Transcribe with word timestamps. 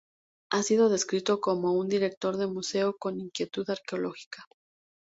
Ha 0.51 0.63
sido 0.63 0.89
descrito 0.89 1.39
como 1.39 1.73
"un 1.73 1.87
director 1.87 2.35
de 2.37 2.47
museo 2.47 2.97
con 2.97 3.19
inquietud 3.19 3.69
arqueológica". 3.69 4.43